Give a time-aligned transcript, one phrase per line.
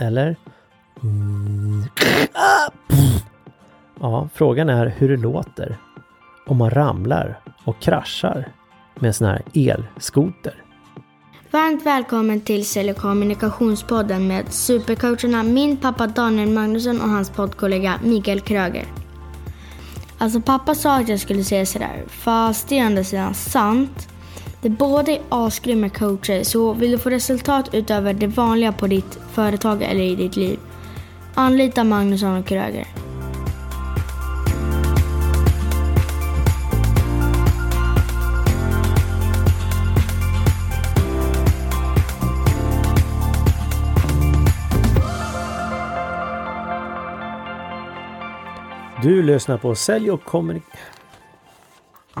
[0.00, 0.36] Eller?
[4.00, 5.76] Ja, frågan är hur det låter
[6.46, 8.52] om man ramlar och kraschar
[8.94, 10.54] med en sån här elskoter.
[11.50, 18.00] Varmt välkommen till Sälj och kommunikationspodden med supercoacherna min pappa Daniel Magnusson och hans poddkollega
[18.04, 18.84] Mikael Kröger.
[20.18, 24.08] Alltså pappa sa att jag skulle säga sådär, fast det är ändå sidan sant.
[24.62, 29.18] De båda är asgrymma coacher, så vill du få resultat utöver det vanliga på ditt
[29.32, 30.58] företag eller i ditt liv,
[31.34, 32.86] anlita Magnusson och Kröger.
[49.02, 50.95] Du lyssnar på Sälj och kommunikation...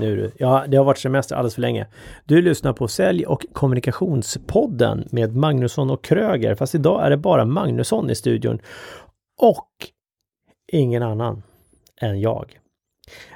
[0.00, 0.32] Nu du.
[0.38, 1.86] Ja, det har varit semester alldeles för länge.
[2.24, 6.54] Du lyssnar på Sälj och kommunikationspodden med Magnusson och Kröger.
[6.54, 8.58] Fast idag är det bara Magnusson i studion.
[9.40, 9.70] Och
[10.72, 11.42] ingen annan
[12.00, 12.58] än jag.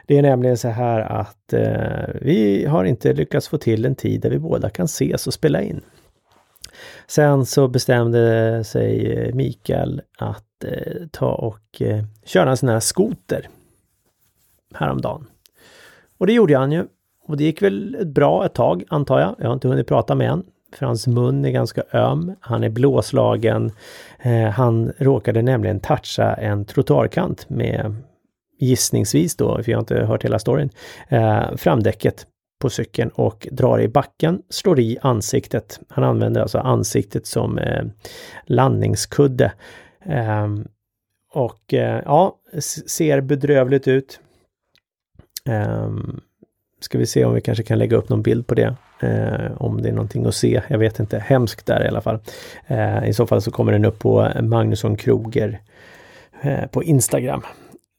[0.06, 4.20] Det är nämligen så här att eh, vi har inte lyckats få till en tid
[4.20, 5.80] där vi båda kan ses och spela in.
[7.06, 12.80] Sen så bestämde sig eh, Mikael att eh, ta och eh, köra en sån här
[12.80, 13.48] skoter
[14.74, 15.27] häromdagen.
[16.20, 16.84] Och det gjorde han ju.
[17.26, 19.34] Och det gick väl bra ett tag antar jag.
[19.38, 20.46] Jag har inte hunnit prata med honom.
[20.74, 22.34] För hans mun är ganska öm.
[22.40, 23.72] Han är blåslagen.
[24.18, 27.96] Eh, han råkade nämligen toucha en trottoarkant med
[28.58, 30.70] gissningsvis då, för jag har inte hört hela storyn,
[31.08, 32.27] eh, framdäcket
[32.60, 35.80] på cykeln och drar i backen, slår i ansiktet.
[35.88, 37.84] Han använder alltså ansiktet som eh,
[38.46, 39.52] landningskudde.
[40.05, 40.48] Eh,
[41.32, 42.36] och eh, ja,
[42.86, 44.20] ser bedrövligt ut.
[45.44, 46.20] Um,
[46.80, 48.77] ska vi se om vi kanske kan lägga upp någon bild på det.
[49.00, 50.62] Eh, om det är någonting att se.
[50.69, 51.19] Jag vet inte.
[51.19, 52.19] Hemskt där i alla fall.
[52.66, 55.61] Eh, I så fall så kommer den upp på Magnusson Kroger
[56.42, 57.42] eh, på Instagram.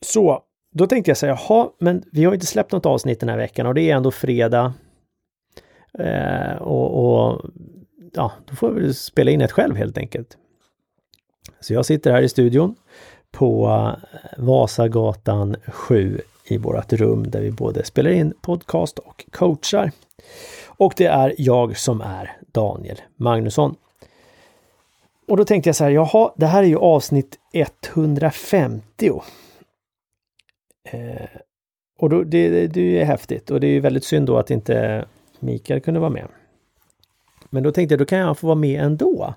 [0.05, 0.43] Så,
[0.73, 3.67] då tänkte jag säga, jaha, men vi har inte släppt något avsnitt den här veckan
[3.67, 4.73] och det är ändå fredag.
[5.99, 7.41] Eh, och, och
[8.13, 10.37] ja, då får vi spela in ett själv helt enkelt.
[11.59, 12.75] Så jag sitter här i studion
[13.31, 19.91] på eh, Vasagatan 7 i vårt rum där vi både spelar in podcast och coachar.
[20.67, 23.75] Och det är jag som är Daniel Magnusson.
[25.27, 29.21] Och då tänkte jag så här, jaha, det här är ju avsnitt 150.
[30.91, 31.29] Eh,
[31.99, 35.05] och då, det, det är häftigt och det är väldigt synd då att inte
[35.39, 36.27] Mikael kunde vara med.
[37.49, 39.33] Men då tänkte jag, då kan jag få vara med ändå.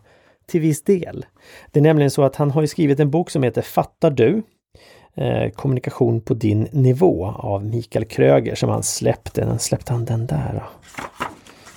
[0.47, 1.27] Till viss del.
[1.71, 4.43] Det är nämligen så att han har skrivit en bok som heter Fattar du?
[5.17, 9.45] Eh, kommunikation på din nivå av Mikael Kröger som han släppte.
[9.45, 10.91] Den släppte han den där då?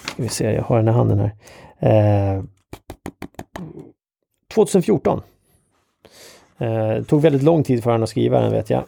[0.07, 2.35] Ska vi se, jag har den i handen här.
[2.35, 2.43] Eh,
[4.53, 5.21] 2014.
[6.57, 8.83] Eh, tog väldigt lång tid för honom att skriva den vet jag.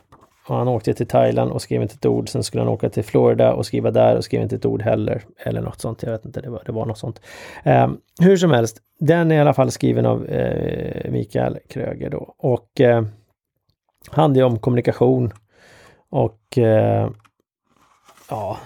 [0.48, 2.30] Och han åkte till Thailand och skrev inte ett ord.
[2.30, 5.24] Sen skulle han åka till Florida och skriva där och skrev inte ett ord heller.
[5.38, 6.04] Eller något sånt.
[6.04, 7.22] Jag vet inte, det var, det var något sånt.
[7.64, 7.90] Eh,
[8.22, 12.36] hur som helst, den är i alla fall skriven av eh, Mikael Kröger då.
[12.38, 13.04] Och eh,
[14.08, 15.34] handlar ju om kommunikation.
[16.10, 17.10] Och eh,
[18.30, 18.58] ja,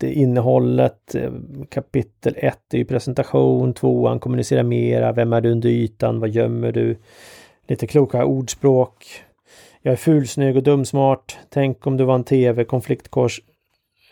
[0.00, 1.32] det innehållet, eh,
[1.68, 6.72] kapitel 1 är ju presentation, tvåan kommunicera mera, vem är du under ytan, vad gömmer
[6.72, 6.96] du?
[7.66, 9.06] Lite kloka ordspråk.
[9.82, 11.38] Jag är fulsnygg och dumsmart.
[11.48, 13.40] Tänk om du var en tv, konfliktkors,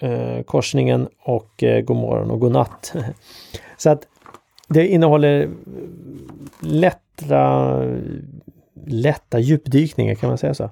[0.00, 2.94] eh, korsningen och eh, god morgon och god natt.
[3.76, 4.08] Så att
[4.68, 5.50] det innehåller
[6.60, 7.72] lätta
[8.88, 10.64] lätta djupdykningar, kan man säga så?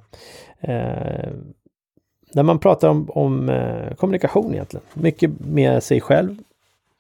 [0.61, 1.31] Eh,
[2.33, 4.87] där man pratar om, om eh, kommunikation egentligen.
[4.95, 6.39] Mycket med sig själv,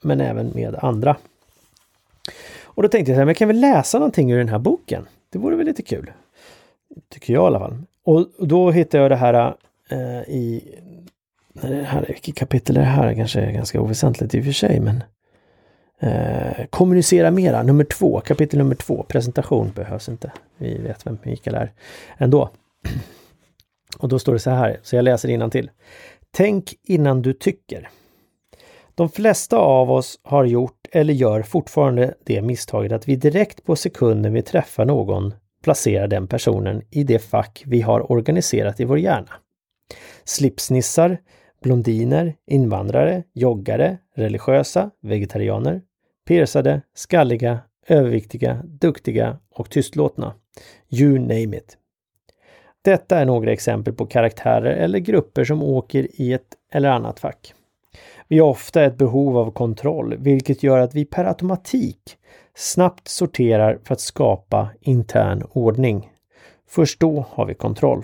[0.02, 1.16] men även med andra.
[2.64, 5.06] Och då tänkte jag så här, men kan vi läsa någonting ur den här boken?
[5.30, 6.12] Det vore väl lite kul?
[7.08, 7.76] Tycker jag i alla fall.
[8.04, 9.54] Och, då hittade jag det här
[9.88, 10.74] eh, i...
[11.52, 13.14] Det här, vilket kapitel är det här?
[13.14, 15.04] Kanske är ganska oväsentligt i och för sig, men
[16.00, 20.32] Eh, kommunicera mera, nummer två, kapitel nummer två, presentation behövs inte.
[20.58, 21.72] Vi vet vem Mikael är
[22.18, 22.50] ändå.
[23.98, 25.70] Och då står det så här, så jag läser till.
[26.30, 27.88] Tänk innan du tycker.
[28.94, 33.76] De flesta av oss har gjort eller gör fortfarande det misstaget att vi direkt på
[33.76, 38.98] sekunden vi träffar någon placerar den personen i det fack vi har organiserat i vår
[38.98, 39.32] hjärna.
[40.24, 41.18] Slipsnissar,
[41.62, 45.82] blondiner, invandrare, joggare, religiösa, vegetarianer,
[46.26, 50.34] Piercade, skalliga, överviktiga, duktiga och tystlåtna.
[50.88, 51.78] You name it.
[52.82, 57.54] Detta är några exempel på karaktärer eller grupper som åker i ett eller annat fack.
[58.28, 62.16] Vi har ofta ett behov av kontroll, vilket gör att vi per automatik
[62.54, 66.10] snabbt sorterar för att skapa intern ordning.
[66.68, 68.02] Först då har vi kontroll.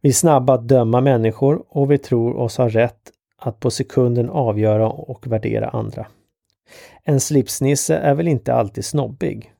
[0.00, 3.12] Vi är snabba att döma människor och vi tror oss ha rätt
[3.42, 6.06] att på sekunden avgöra och värdera andra.
[7.04, 9.52] En slipsnisse är väl inte alltid snobbig?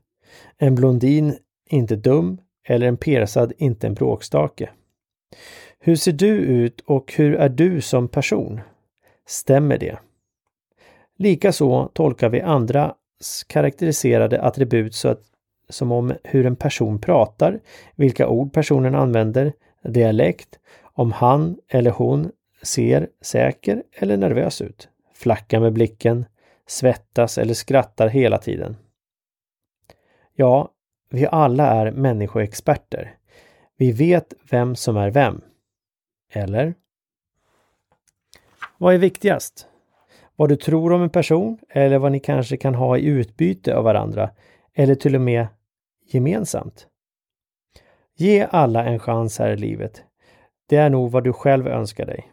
[0.58, 1.36] En blondin
[1.70, 2.38] inte dum
[2.68, 4.70] eller en persad inte en bråkstake?
[5.78, 8.60] Hur ser du ut och hur är du som person?
[9.26, 9.98] Stämmer det?
[11.18, 15.22] Likaså tolkar vi andras karaktäriserade attribut så att,
[15.68, 17.60] som om hur en person pratar,
[17.96, 19.52] vilka ord personen använder,
[19.84, 20.58] dialekt,
[20.94, 22.30] om han eller hon
[22.62, 26.24] ser säker eller nervös ut, flackar med blicken,
[26.66, 28.76] svettas eller skrattar hela tiden.
[30.34, 30.72] Ja,
[31.10, 33.14] vi alla är människoexperter.
[33.76, 35.40] Vi vet vem som är vem.
[36.32, 36.74] Eller?
[38.78, 39.68] Vad är viktigast?
[40.36, 43.84] Vad du tror om en person eller vad ni kanske kan ha i utbyte av
[43.84, 44.30] varandra
[44.74, 45.46] eller till och med
[46.06, 46.86] gemensamt?
[48.16, 50.04] Ge alla en chans här i livet.
[50.66, 52.32] Det är nog vad du själv önskar dig.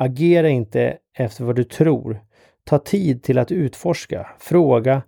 [0.00, 2.20] Agera inte efter vad du tror.
[2.64, 5.02] Ta tid till att utforska, fråga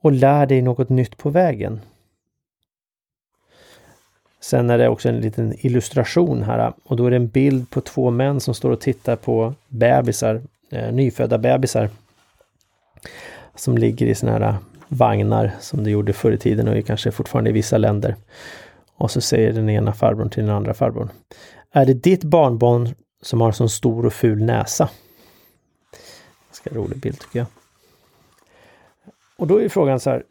[0.00, 1.80] och lär dig något nytt på vägen.
[4.40, 7.80] Sen är det också en liten illustration här och då är det en bild på
[7.80, 11.90] två män som står och tittar på bebisar, eh, nyfödda bebisar.
[13.54, 14.54] Som ligger i såna här
[14.88, 18.16] vagnar som det gjorde förr i tiden och kanske fortfarande i vissa länder.
[18.96, 21.10] Och så säger den ena farbrorn till den andra farbrorn.
[21.72, 22.94] Är det ditt barnbarn
[23.26, 24.90] som har sån stor och ful näsa?
[26.48, 27.46] Ganska rolig bild tycker jag.
[29.36, 30.24] Och då är frågan så här.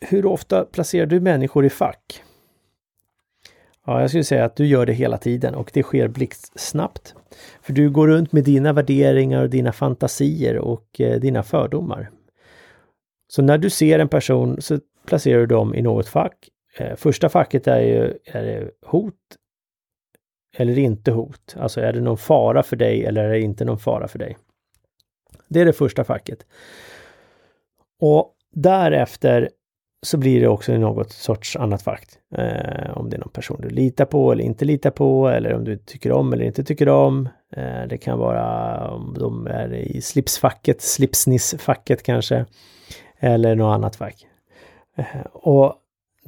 [0.00, 2.22] Hur ofta placerar du människor i fack?
[3.86, 7.14] Ja, jag skulle säga att du gör det hela tiden och det sker blixtsnabbt.
[7.62, 12.10] För du går runt med dina värderingar och dina fantasier och eh, dina fördomar.
[13.28, 16.48] Så när du ser en person så placerar du dem i något fack.
[16.78, 19.14] Eh, första facket är ju är hot
[20.56, 21.56] eller inte hot.
[21.58, 24.36] Alltså är det någon fara för dig eller är det inte någon fara för dig?
[25.48, 26.46] Det är det första facket.
[28.00, 29.50] Och därefter
[30.02, 32.08] så blir det också något sorts annat fack.
[32.36, 35.64] Eh, om det är någon person du litar på eller inte litar på eller om
[35.64, 37.28] du tycker om eller inte tycker om.
[37.56, 42.46] Eh, det kan vara om de är i slipsfacket, slipsnissfacket kanske.
[43.18, 44.26] Eller något annat fack.
[44.96, 45.74] Eh, och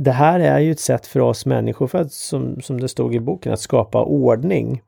[0.02, 3.14] det här är ju ett sätt för oss människor för att, som, som det stod
[3.14, 4.82] i boken, att skapa ordning.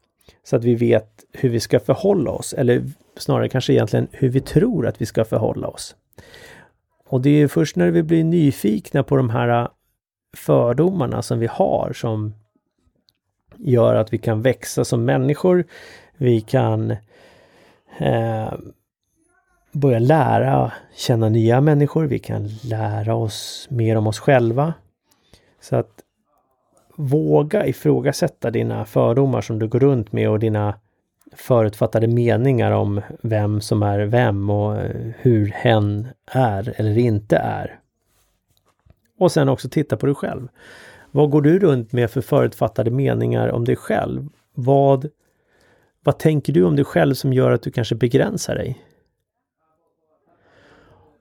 [0.44, 2.84] Så att vi vet hur vi ska förhålla oss, eller
[3.16, 5.96] snarare kanske egentligen hur vi tror att vi ska förhålla oss.
[7.08, 9.68] Och det är först när vi blir nyfikna på de här äh,
[10.36, 12.34] fördomarna som vi har som
[13.56, 15.64] gör att vi kan växa som människor.
[16.16, 16.90] Vi kan
[17.98, 18.52] eh,
[19.72, 22.04] börja lära känna nya människor.
[22.04, 24.74] Vi kan lära oss mer om oss själva.
[25.64, 26.04] Så att
[26.96, 30.74] våga ifrågasätta dina fördomar som du går runt med och dina
[31.32, 37.80] förutfattade meningar om vem som är vem och eh, hur hen är eller inte är.
[39.18, 40.48] Och sen också titta på dig själv.
[41.10, 44.28] Vad går du runt med för förutfattade meningar om dig själv?
[44.54, 45.08] Vad,
[46.04, 48.84] vad tänker du om dig själv som gör att du kanske begränsar dig?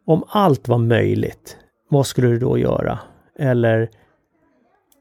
[0.06, 1.58] Om allt var möjligt,
[1.90, 3.00] vad skulle du då göra?
[3.36, 3.90] Eller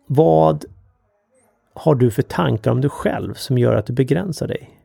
[0.06, 0.64] vad
[1.74, 4.78] har du för tankar om dig själv som gör att du begränsar dig?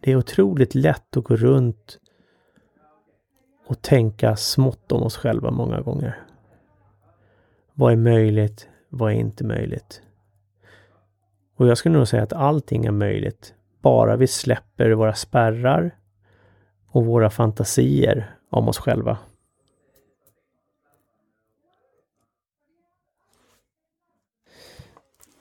[0.00, 1.98] Det är otroligt lätt att gå runt
[3.66, 6.26] och tänka smått om oss själva många gånger.
[7.74, 8.68] Vad är möjligt?
[8.88, 10.02] Vad är inte möjligt?
[11.56, 15.96] Och jag skulle nog säga att allting är möjligt, bara vi släpper våra spärrar
[16.88, 19.18] och våra fantasier om oss själva.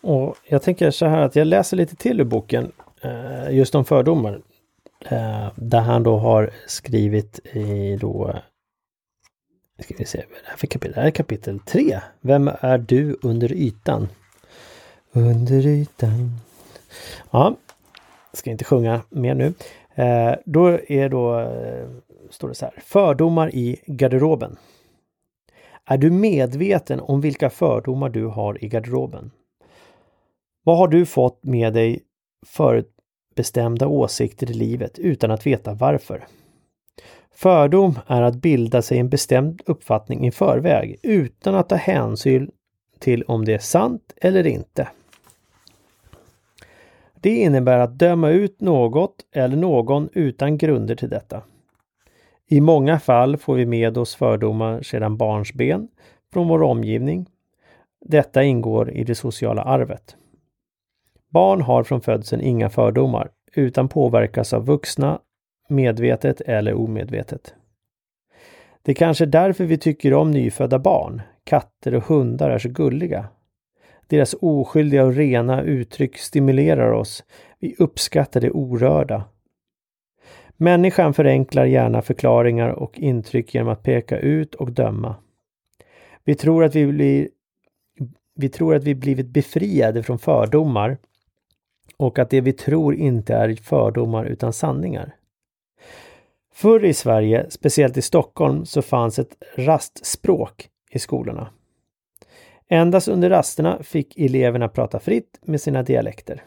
[0.06, 2.72] Och jag tänker så här att jag läser lite till ur boken
[3.02, 4.42] eh, just om fördomar.
[5.06, 8.36] Eh, där han då har skrivit i då
[9.80, 10.94] ska vi se, vad är det här för kapitel?
[10.94, 12.00] Det här är kapitel 3.
[12.22, 14.08] Vem är du under ytan?
[15.12, 16.32] Under ytan.
[17.32, 17.56] Ja,
[18.34, 19.54] ska inte sjunga mer nu.
[19.96, 21.88] Eh, då är då, eh,
[22.30, 24.58] står det så här, fördomar i garderoben.
[25.86, 29.32] Är du medveten om vilka fördomar du har i garderoben?
[30.66, 32.00] Vad har du fått med dig
[32.46, 36.24] förutbestämda åsikter i livet utan att veta varför?
[37.32, 42.52] Fördom är att bilda sig en bestämd uppfattning i förväg utan att ta hänsyn
[43.00, 44.88] till om det är sant eller inte.
[47.14, 51.42] Det innebär att döma ut något eller någon utan grunder till detta.
[52.48, 55.88] I många fall får vi med oss fördomar sedan barnsben
[56.34, 57.26] från vår omgivning.
[58.06, 60.16] Detta ingår i det sociala arvet.
[61.30, 65.20] Barn har från födseln inga fördomar utan påverkas av vuxna
[65.70, 67.54] medvetet eller omedvetet.
[68.82, 71.22] Det är kanske därför vi tycker om nyfödda barn.
[71.44, 73.28] Katter och hundar är så gulliga.
[74.08, 77.24] Deras oskyldiga och rena uttryck stimulerar oss.
[77.60, 79.24] Vi uppskattar det orörda.
[80.58, 85.16] Människan förenklar gärna förklaringar och intryck genom att peka ut och döma.
[86.24, 87.30] Vi tror att vi blir
[88.36, 90.98] vi tror att vi blivit befriade från fördomar
[91.98, 95.16] och att det vi tror inte är fördomar utan sanningar.
[96.54, 101.48] Förr i Sverige, speciellt i Stockholm, så fanns ett rastspråk i skolorna.
[102.68, 106.44] Endast under rasterna fick eleverna prata fritt med sina dialekter.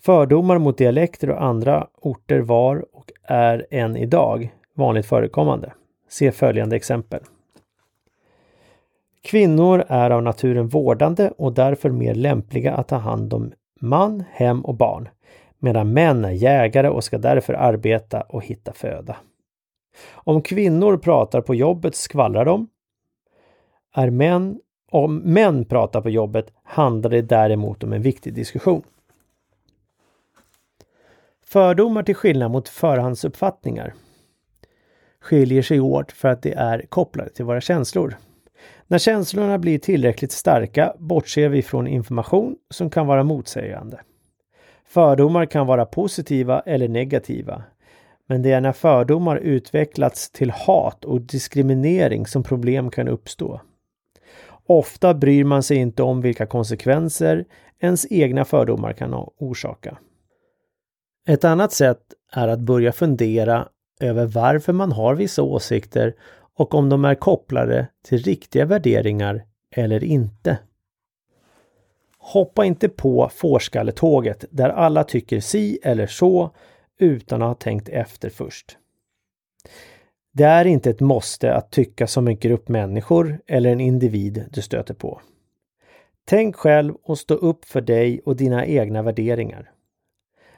[0.00, 5.72] Fördomar mot dialekter och andra orter var och är än idag vanligt förekommande.
[6.08, 7.20] Se följande exempel.
[9.22, 14.64] Kvinnor är av naturen vårdande och därför mer lämpliga att ta hand om man, hem
[14.64, 15.08] och barn,
[15.58, 19.16] medan män är jägare och ska därför arbeta och hitta föda.
[20.12, 22.68] Om kvinnor pratar på jobbet skvallrar de.
[23.94, 28.82] Är män, om män pratar på jobbet handlar det däremot om en viktig diskussion.
[31.44, 33.94] Fördomar till skillnad mot förhandsuppfattningar
[35.20, 38.16] skiljer sig åt för att de är kopplade till våra känslor.
[38.90, 44.00] När känslorna blir tillräckligt starka bortser vi från information som kan vara motsägande.
[44.86, 47.62] Fördomar kan vara positiva eller negativa.
[48.26, 53.60] Men det är när fördomar utvecklats till hat och diskriminering som problem kan uppstå.
[54.66, 57.44] Ofta bryr man sig inte om vilka konsekvenser
[57.80, 59.98] ens egna fördomar kan orsaka.
[61.28, 62.02] Ett annat sätt
[62.32, 63.68] är att börja fundera
[64.00, 66.14] över varför man har vissa åsikter
[66.58, 69.44] och om de är kopplade till riktiga värderingar
[69.76, 70.58] eller inte.
[72.18, 76.50] Hoppa inte på fårskalletåget där alla tycker si eller så
[76.98, 78.78] utan att ha tänkt efter först.
[80.32, 84.62] Det är inte ett måste att tycka som en grupp människor eller en individ du
[84.62, 85.20] stöter på.
[86.24, 89.70] Tänk själv och stå upp för dig och dina egna värderingar.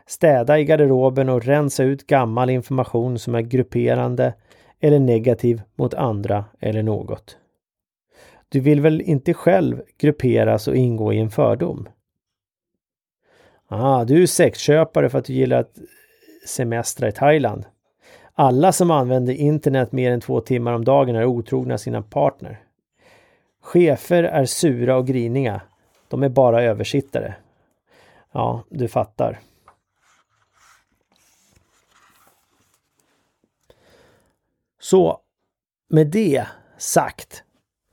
[0.06, 4.34] Städa i garderoben och rensa ut gammal information som är grupperande
[4.80, 7.36] eller negativ mot andra eller något.
[8.48, 11.88] Du vill väl inte själv grupperas och ingå i en fördom?
[13.68, 15.78] Ah, du är sexköpare för att du gillar att
[16.46, 17.64] semestra i Thailand.
[18.34, 22.60] Alla som använder internet mer än två timmar om dagen är otrogna sina partner.
[23.60, 25.60] Chefer är sura och griniga.
[26.08, 27.34] De är bara översittare.
[28.32, 29.38] Ja, du fattar.
[34.80, 35.20] Så
[35.88, 36.46] med det
[36.78, 37.44] sagt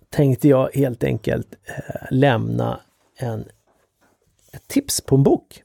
[0.10, 2.80] tänkte jag helt enkelt eh, lämna
[3.20, 3.46] en,
[4.54, 5.64] ett tips på en bok.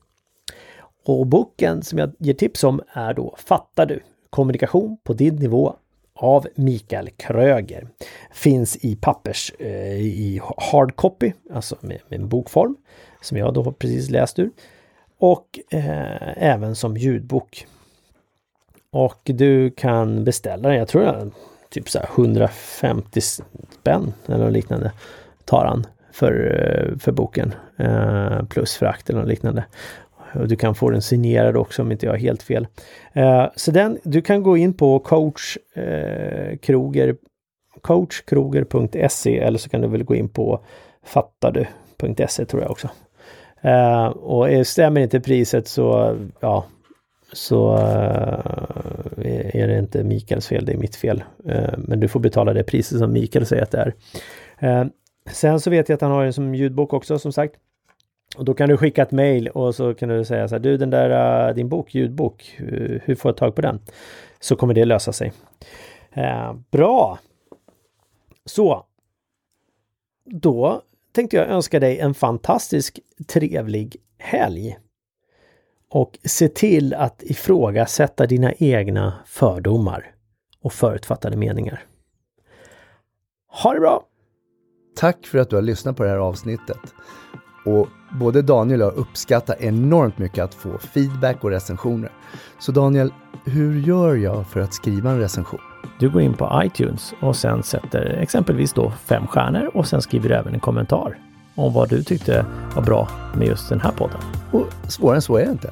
[1.04, 4.00] Och boken som jag ger tips om är då Fattar du?
[4.30, 5.76] Kommunikation på din nivå
[6.14, 7.88] av Mikael Kröger.
[8.32, 12.76] Finns i pappers, eh, i hardcopy, alltså med, med en bokform
[13.20, 14.50] som jag då precis läst ur.
[15.18, 17.66] Och eh, även som ljudbok.
[18.92, 21.32] Och du kan beställa den, jag tror jag
[21.72, 24.92] typ så 150 spänn eller något liknande
[25.44, 27.54] tar han för, för boken.
[27.76, 29.64] Eh, plus frakt eller något liknande.
[30.34, 32.66] Och du kan få den signerad också om inte jag har helt fel.
[33.12, 37.16] Eh, så den, du kan gå in på coach eh, Kroger
[37.80, 40.60] coachkroger.se eller så kan du väl gå in på
[41.04, 42.88] fattadu.se tror jag också.
[43.60, 46.64] Eh, och stämmer inte priset så ja,
[47.32, 47.74] så
[49.16, 51.24] eh, är det inte Mikaels fel, det är mitt fel.
[51.44, 53.94] Eh, men du får betala det priset som Mikael säger att det är.
[54.58, 54.86] Eh,
[55.30, 57.54] sen så vet jag att han har en som ljudbok också som sagt.
[58.36, 60.76] Och då kan du skicka ett mail och så kan du säga så här, du
[60.76, 62.54] den där din bok, ljudbok,
[63.04, 63.80] hur får jag tag på den?
[64.40, 65.32] Så kommer det lösa sig.
[66.70, 67.18] bra!
[68.44, 68.86] Så.
[70.24, 74.78] Då tänkte jag önska dig en fantastisk trevlig helg
[75.92, 80.06] och se till att ifrågasätta dina egna fördomar
[80.62, 81.82] och förutfattade meningar.
[83.62, 84.02] Ha det bra!
[84.96, 86.78] Tack för att du har lyssnat på det här avsnittet.
[87.66, 87.88] Och
[88.20, 92.12] både Daniel och jag uppskattar enormt mycket att få feedback och recensioner.
[92.58, 93.12] Så Daniel,
[93.44, 95.60] hur gör jag för att skriva en recension?
[96.00, 100.28] Du går in på iTunes och sen sätter exempelvis då fem stjärnor och sen skriver
[100.28, 101.31] du även en kommentar.
[101.54, 104.20] Om vad du tyckte var bra med just den här podden.
[104.50, 105.70] Och svårare än så är det inte.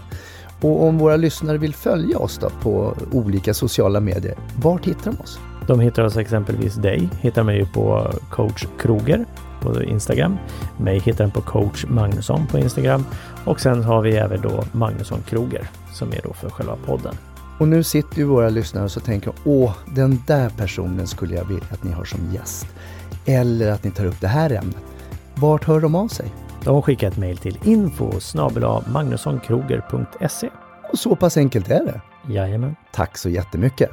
[0.60, 5.20] Och om våra lyssnare vill följa oss då på olika sociala medier, vart hittar de
[5.20, 5.38] oss?
[5.66, 9.24] De hittar oss exempelvis dig, hittar mig på coach Kroger
[9.60, 10.36] på Instagram.
[10.76, 13.04] Mig hittar den på coach Magnusson på Instagram
[13.44, 17.14] och sen har vi även då Magnusson Kroger som är då för själva podden.
[17.58, 21.44] Och nu sitter ju våra lyssnare och så tänker åh, den där personen skulle jag
[21.44, 22.66] vilja att ni har som gäst.
[23.26, 24.89] Eller att ni tar upp det här ämnet.
[25.34, 26.32] Vart hör de av sig?
[26.64, 28.20] De skickar ett mejl till info
[28.92, 30.50] magnussonkroger.se.
[30.92, 32.00] Och så pass enkelt är det.
[32.32, 32.76] Jajamän.
[32.92, 33.90] Tack så jättemycket.